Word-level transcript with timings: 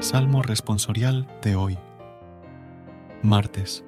Salmo 0.00 0.42
responsorial 0.42 1.26
de 1.42 1.56
hoy. 1.56 1.76
Martes, 3.20 3.84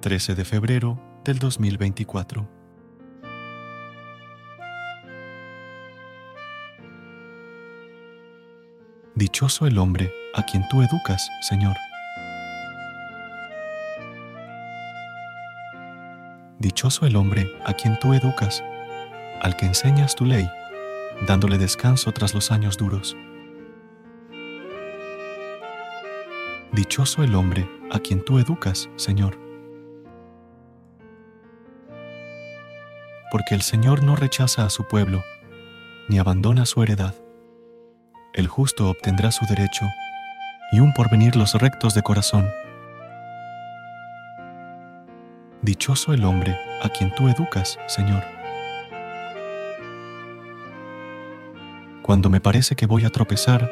13 0.00 0.34
de 0.34 0.44
febrero 0.44 1.00
del 1.24 1.38
2024. 1.38 2.48
Dichoso 9.14 9.68
el 9.68 9.78
hombre 9.78 10.12
a 10.34 10.42
quien 10.42 10.66
tú 10.68 10.82
educas, 10.82 11.28
Señor. 11.42 11.76
Dichoso 16.58 17.06
el 17.06 17.14
hombre 17.14 17.48
a 17.64 17.72
quien 17.74 17.96
tú 18.00 18.14
educas, 18.14 18.64
al 19.40 19.56
que 19.56 19.66
enseñas 19.66 20.16
tu 20.16 20.24
ley, 20.24 20.50
dándole 21.28 21.56
descanso 21.56 22.10
tras 22.10 22.34
los 22.34 22.50
años 22.50 22.76
duros. 22.76 23.16
Dichoso 26.72 27.22
el 27.22 27.34
hombre 27.34 27.68
a 27.90 27.98
quien 27.98 28.24
tú 28.24 28.38
educas, 28.38 28.88
Señor. 28.96 29.38
Porque 33.30 33.54
el 33.54 33.60
Señor 33.60 34.02
no 34.02 34.16
rechaza 34.16 34.64
a 34.64 34.70
su 34.70 34.88
pueblo, 34.88 35.22
ni 36.08 36.18
abandona 36.18 36.64
su 36.64 36.82
heredad. 36.82 37.14
El 38.32 38.48
justo 38.48 38.88
obtendrá 38.88 39.32
su 39.32 39.44
derecho, 39.44 39.84
y 40.72 40.80
un 40.80 40.94
porvenir 40.94 41.36
los 41.36 41.52
rectos 41.56 41.92
de 41.92 42.00
corazón. 42.00 42.48
Dichoso 45.60 46.14
el 46.14 46.24
hombre 46.24 46.58
a 46.82 46.88
quien 46.88 47.14
tú 47.14 47.28
educas, 47.28 47.78
Señor. 47.86 48.24
Cuando 52.00 52.30
me 52.30 52.40
parece 52.40 52.76
que 52.76 52.86
voy 52.86 53.04
a 53.04 53.10
tropezar, 53.10 53.70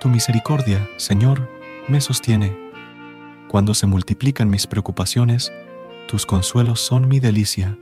tu 0.00 0.08
misericordia, 0.08 0.88
Señor, 0.96 1.57
me 1.88 2.00
sostiene. 2.00 2.56
Cuando 3.48 3.72
se 3.72 3.86
multiplican 3.86 4.50
mis 4.50 4.66
preocupaciones, 4.66 5.52
tus 6.06 6.26
consuelos 6.26 6.80
son 6.80 7.08
mi 7.08 7.18
delicia. 7.18 7.78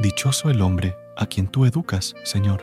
Dichoso 0.00 0.50
el 0.50 0.62
hombre 0.62 0.96
a 1.16 1.26
quien 1.26 1.48
tú 1.48 1.66
educas, 1.66 2.14
Señor. 2.22 2.62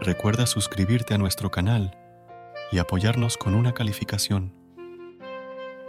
Recuerda 0.00 0.46
suscribirte 0.46 1.14
a 1.14 1.18
nuestro 1.18 1.50
canal 1.50 1.96
y 2.70 2.78
apoyarnos 2.78 3.36
con 3.36 3.54
una 3.54 3.72
calificación. 3.72 4.52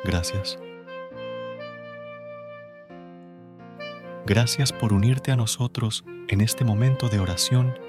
Gracias. 0.04 0.58
Gracias 4.26 4.72
por 4.72 4.94
unirte 4.94 5.32
a 5.32 5.36
nosotros 5.36 6.06
en 6.28 6.42
este 6.42 6.64
momento 6.64 7.10
de 7.10 7.20
oración 7.20 7.89